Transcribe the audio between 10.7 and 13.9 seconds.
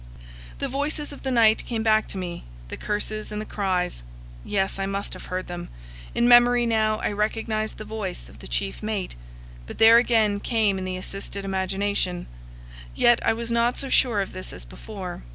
in the assisted imagination. Yet I was not so